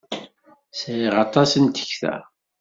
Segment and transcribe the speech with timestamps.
[0.79, 2.15] Sɛiɣ aṭas n tekta.